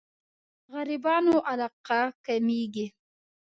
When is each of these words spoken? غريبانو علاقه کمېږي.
غريبانو 0.73 1.35
علاقه 1.49 1.99
کمېږي. 2.25 2.85